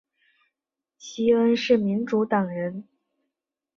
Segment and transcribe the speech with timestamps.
[0.97, 2.87] 西恩是民主党人。